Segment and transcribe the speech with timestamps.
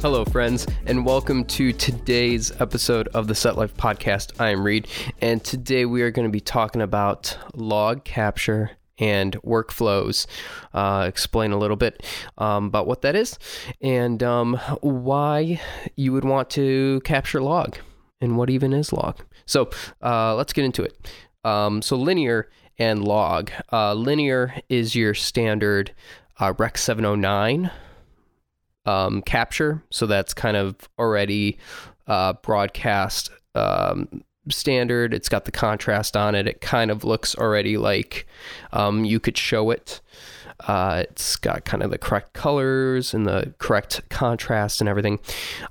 [0.00, 4.40] Hello, friends, and welcome to today's episode of the Set Life Podcast.
[4.40, 4.86] I am Reed,
[5.20, 10.28] and today we are going to be talking about log capture and workflows.
[10.72, 12.06] Uh, explain a little bit
[12.38, 13.40] um, about what that is
[13.80, 15.60] and um, why
[15.96, 17.76] you would want to capture log
[18.20, 19.18] and what even is log.
[19.46, 19.68] So
[20.00, 21.10] uh, let's get into it.
[21.42, 23.50] Um, so linear and log.
[23.72, 25.92] Uh, linear is your standard
[26.38, 27.72] uh, Rec 709
[28.88, 29.82] um, capture.
[29.90, 31.58] So that's kind of already
[32.06, 35.12] uh, broadcast um, standard.
[35.12, 36.46] It's got the contrast on it.
[36.46, 38.26] It kind of looks already like
[38.72, 40.00] um, you could show it.
[40.66, 45.18] Uh, it's got kind of the correct colors and the correct contrast and everything.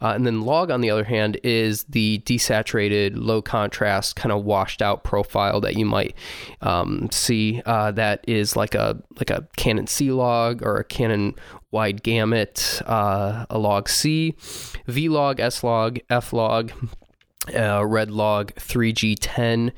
[0.00, 4.44] Uh, and then log, on the other hand, is the desaturated, low contrast, kind of
[4.44, 6.14] washed out profile that you might
[6.60, 7.62] um, see.
[7.66, 11.34] Uh, that is like a like a Canon C log or a Canon
[11.70, 14.34] wide gamut, uh, a log C,
[14.86, 16.72] V log, S log, F log
[17.54, 19.72] uh, red log 3g10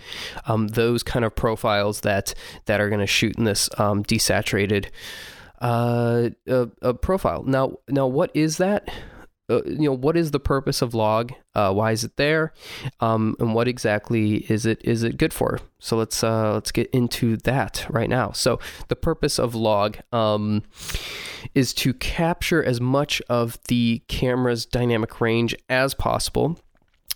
[0.47, 2.35] um, those kind of profiles that
[2.67, 4.87] that are going to shoot in this um, desaturated
[5.61, 7.43] uh, uh, profile.
[7.45, 8.89] Now now what is that?
[9.51, 11.33] Uh, you know what is the purpose of log?
[11.55, 12.53] Uh, why is it there?
[13.01, 15.59] Um, and what exactly is it is it good for?
[15.79, 18.33] So let's uh, let's get into that right now.
[18.33, 20.65] So the purpose of log um,
[21.55, 26.59] is to capture as much of the camera's dynamic range as possible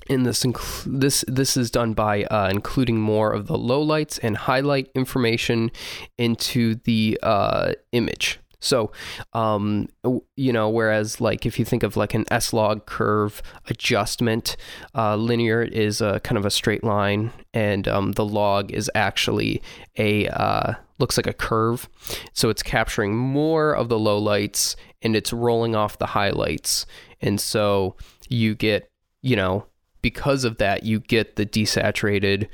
[0.08, 4.36] in this inc- this this is done by uh, including more of the lowlights and
[4.36, 5.70] highlight information
[6.18, 8.38] into the uh, image.
[8.62, 8.92] So,
[9.32, 9.88] um,
[10.36, 14.56] you know, whereas like if you think of like an S log curve adjustment,
[14.94, 19.60] uh, linear is a kind of a straight line, and um, the log is actually
[19.98, 21.88] a uh, looks like a curve.
[22.34, 26.86] So it's capturing more of the lowlights and it's rolling off the highlights,
[27.20, 27.96] and so
[28.28, 28.88] you get
[29.22, 29.66] you know
[30.02, 32.48] because of that, you get the desaturated,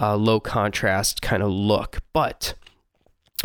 [0.00, 1.98] uh, low contrast kind of look.
[2.12, 2.54] But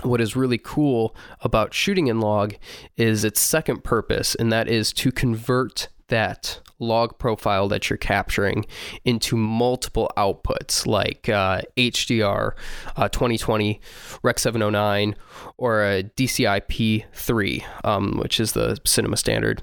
[0.03, 2.55] what is really cool about shooting in log
[2.97, 8.65] is its second purpose, and that is to convert that log profile that you're capturing
[9.05, 12.51] into multiple outputs like uh, HDR
[12.95, 13.79] uh, 2020,
[14.21, 15.15] Rec 709,
[15.57, 19.61] or a DCI P3, um, which is the cinema standard,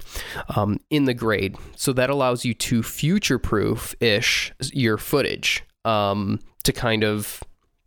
[0.55, 1.55] um, in the grade.
[1.75, 7.43] So that allows you to future proof ish your footage um, to kind of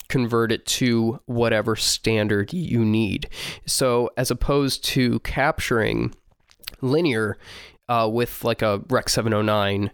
[0.09, 3.29] convert it to whatever standard you need.
[3.67, 6.15] So as opposed to capturing
[6.81, 7.39] linear
[7.89, 9.91] uh, with like a Rec 709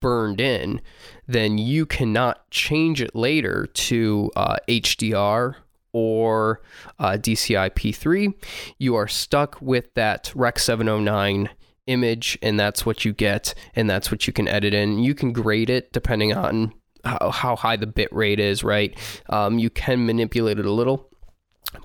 [0.00, 0.80] burned in,
[1.26, 5.56] then you cannot change it later to uh, HDR
[5.92, 6.60] or
[6.98, 8.34] uh, DCI P3.
[8.78, 11.50] You are stuck with that Rec 709
[11.86, 14.98] image, and that's what you get, and that's what you can edit in.
[14.98, 16.72] You can grade it depending on
[17.04, 18.96] how, how high the bit rate is, right?
[19.30, 21.08] Um, you can manipulate it a little,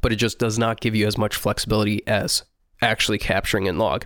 [0.01, 2.43] but it just does not give you as much flexibility as
[2.81, 4.05] actually capturing in log.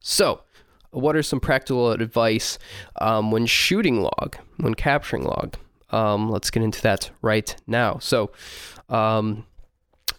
[0.00, 0.42] So,
[0.92, 2.58] what are some practical advice
[3.00, 5.56] um, when shooting log, when capturing log?
[5.90, 7.98] Um, let's get into that right now.
[7.98, 8.30] So,
[8.88, 9.46] um,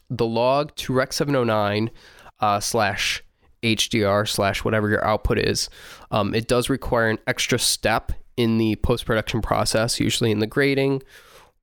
[0.10, 1.90] the log to Rec 709
[2.40, 3.24] uh, slash
[3.64, 5.70] HDR slash whatever your output is,
[6.12, 10.48] um, it does require an extra step in the post production process, usually in the
[10.48, 11.02] grading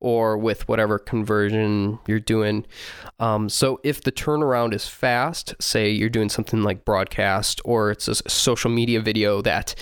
[0.01, 2.65] or with whatever conversion you're doing.
[3.19, 8.07] Um, so if the turnaround is fast, say you're doing something like broadcast or it's
[8.07, 9.75] a social media video that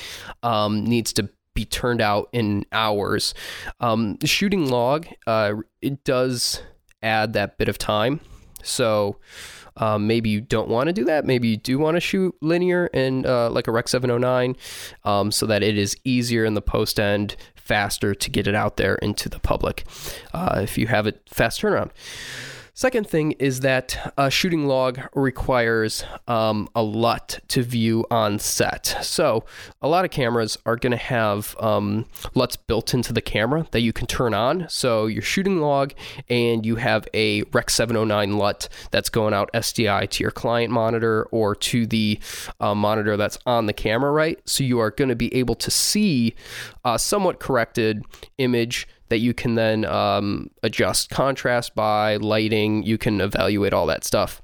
[0.44, 3.33] um, needs to be turned out in hours,
[3.80, 6.62] um, the shooting log uh, it does
[7.01, 8.19] add that bit of time.
[8.62, 9.18] So.
[9.81, 11.24] Um, maybe you don't want to do that.
[11.24, 14.57] Maybe you do want to shoot linear and uh, like a Rec 709
[15.06, 17.38] um, so that it is easier in the post end
[17.69, 19.86] faster to get it out there into the public
[20.33, 21.92] uh, if you have a fast turnaround.
[22.80, 28.96] Second thing is that a shooting log requires um, a LUT to view on set.
[29.02, 29.44] So
[29.81, 32.06] a lot of cameras are going to have um,
[32.36, 34.66] LUTs built into the camera that you can turn on.
[34.70, 35.94] So your shooting log
[36.30, 41.26] and you have a Rec 709 LUT that's going out SDI to your client monitor
[41.31, 42.18] or to the
[42.62, 44.40] uh, monitor that's on the camera, right?
[44.46, 46.34] So you are going to be able to see
[46.86, 48.06] a somewhat corrected
[48.38, 54.03] image that you can then um, adjust contrast by, lighting, you can evaluate all that
[54.03, 54.41] stuff.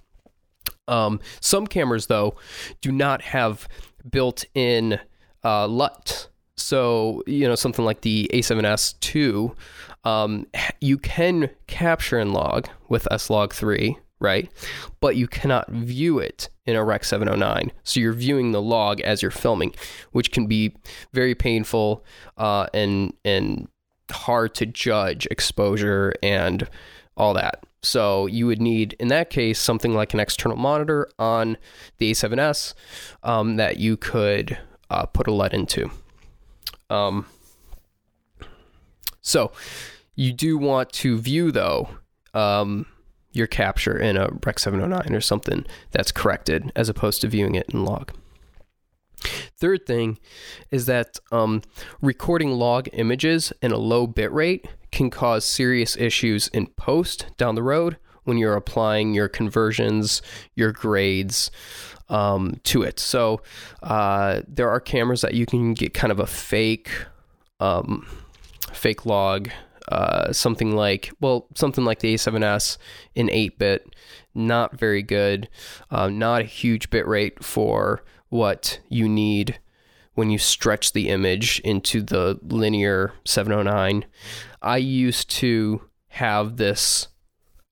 [0.87, 2.35] Um, some cameras, though,
[2.81, 3.67] do not have
[4.09, 4.99] built in
[5.43, 6.29] uh, LUT.
[6.57, 9.55] So, you know, something like the A7S 2,
[10.03, 10.47] um,
[10.79, 14.49] you can capture and log with S-Log 3, right?
[14.99, 17.71] But you cannot view it in a Rec 709.
[17.83, 19.75] So you're viewing the log as you're filming,
[20.11, 20.75] which can be
[21.13, 22.03] very painful
[22.37, 23.67] uh, and and
[24.11, 26.67] hard to judge exposure and
[27.17, 27.63] all that.
[27.81, 31.57] So you would need, in that case, something like an external monitor on
[31.97, 32.73] the A7S
[33.23, 34.57] um, that you could
[34.89, 35.89] uh, put a LUT into.
[36.89, 37.27] Um,
[39.21, 39.51] so
[40.15, 41.89] you do want to view, though,
[42.33, 42.87] um,
[43.31, 47.69] your capture in a Rec 709 or something that's corrected as opposed to viewing it
[47.69, 48.11] in log.
[49.57, 50.19] Third thing
[50.69, 51.61] is that um,
[52.01, 57.63] recording log images in a low bitrate can cause serious issues in post down the
[57.63, 60.21] road when you're applying your conversions,
[60.55, 61.51] your grades
[62.09, 62.99] um, to it.
[62.99, 63.41] So
[63.81, 66.91] uh, there are cameras that you can get kind of a fake,
[67.59, 68.05] um,
[68.73, 69.49] fake log.
[69.87, 72.79] Uh, something like well, something like the A7S
[73.13, 73.87] in 8-bit,
[74.33, 75.47] not very good,
[75.91, 78.03] uh, not a huge bit rate for
[78.35, 79.59] what you need
[80.13, 84.05] when you stretch the image into the linear 709.
[84.61, 87.07] I used to have this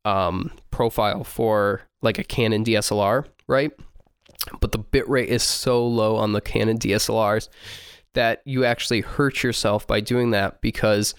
[0.06, 3.72] um, profile for like a Canon DSLR, right?
[4.60, 7.48] But the bitrate is so low on the Canon DSLRs
[8.14, 11.16] that you actually hurt yourself by doing that because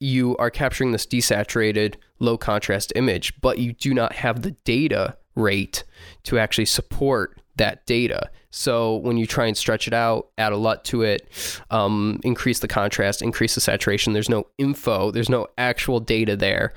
[0.00, 5.16] you are capturing this desaturated, low contrast image, but you do not have the data
[5.34, 5.84] rate
[6.22, 8.30] to actually support that data.
[8.50, 11.28] So when you try and stretch it out, add a LUT to it,
[11.70, 16.72] um, increase the contrast, increase the saturation, there's no info, there's no actual data there.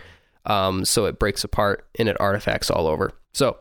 [0.45, 3.11] Um, so it breaks apart and it artifacts all over.
[3.33, 3.57] So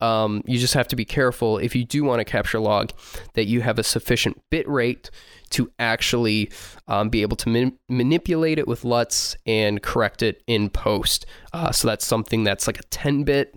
[0.00, 2.92] um, you just have to be careful if you do want to capture log
[3.34, 5.10] that you have a sufficient bit rate
[5.50, 6.50] to actually
[6.86, 11.26] um, be able to man- manipulate it with LUTs and correct it in post.
[11.52, 13.54] Uh, so that's something that's like a 10 bit.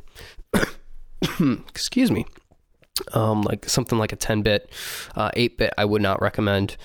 [1.70, 2.26] excuse me
[3.14, 4.72] um, like something like a 10 bit,
[5.16, 6.78] uh, 8 bit, I would not recommend.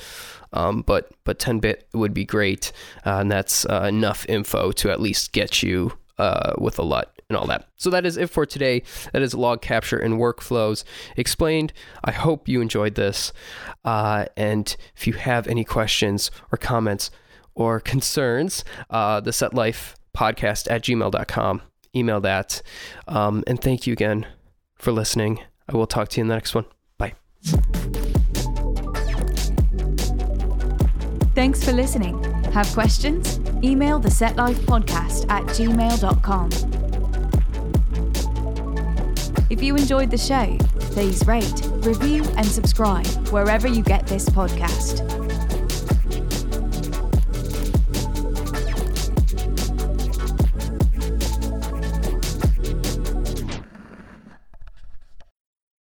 [0.53, 2.73] Um, but but 10 bit would be great,
[3.05, 7.17] uh, and that's uh, enough info to at least get you uh, with a LUT
[7.29, 7.69] and all that.
[7.77, 8.83] So that is it for today.
[9.13, 10.85] That is log capture and workflows
[11.17, 11.73] explained.
[12.05, 13.33] I hope you enjoyed this.
[13.85, 17.11] Uh, and if you have any questions or comments
[17.55, 21.63] or concerns, uh, the set life podcast at gmail.com.
[21.95, 22.63] Email that.
[23.09, 24.27] Um, and thank you again
[24.77, 25.41] for listening.
[25.69, 26.65] I will talk to you in the next one.
[26.99, 27.15] Bye.
[31.35, 32.23] Thanks for listening.
[32.53, 33.41] Have questions?
[33.63, 36.51] Email the Set Life Podcast at gmail.com.
[39.49, 40.57] If you enjoyed the show,
[40.93, 45.26] please rate, review, and subscribe wherever you get this podcast.